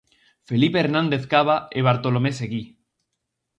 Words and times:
Felipe 0.47 0.79
Hernández 0.83 1.23
Cava 1.31 1.57
e 1.77 1.79
Bartolomé 1.87 2.31
Seguí. 2.39 2.63